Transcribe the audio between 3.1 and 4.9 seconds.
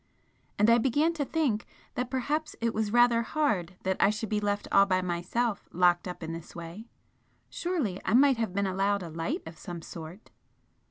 hard that I should be left all